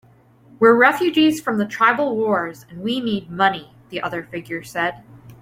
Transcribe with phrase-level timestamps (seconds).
[0.57, 5.03] "We're refugees from the tribal wars, and we need money," the other figure said.